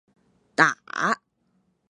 [0.57, 1.21] 打